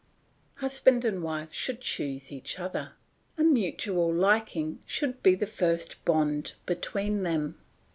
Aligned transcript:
"Husband 0.55 1.05
and 1.05 1.21
wife 1.21 1.53
should 1.53 1.79
choose 1.79 2.31
each 2.31 2.57
other. 2.59 2.93
A 3.37 3.43
mutual 3.43 4.11
liking 4.11 4.81
should 4.87 5.21
be 5.21 5.35
the 5.35 5.45
first 5.45 6.03
bond 6.05 6.53
between 6.65 7.21
them. 7.21 7.59